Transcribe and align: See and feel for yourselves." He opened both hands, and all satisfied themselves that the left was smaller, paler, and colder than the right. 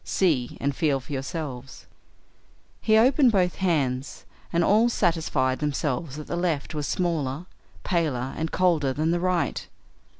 See 0.03 0.57
and 0.59 0.75
feel 0.75 0.99
for 0.99 1.13
yourselves." 1.13 1.85
He 2.81 2.97
opened 2.97 3.31
both 3.31 3.57
hands, 3.57 4.25
and 4.51 4.63
all 4.63 4.89
satisfied 4.89 5.59
themselves 5.59 6.15
that 6.15 6.25
the 6.25 6.35
left 6.35 6.73
was 6.73 6.87
smaller, 6.87 7.45
paler, 7.83 8.33
and 8.35 8.49
colder 8.51 8.93
than 8.93 9.11
the 9.11 9.19
right. 9.19 9.67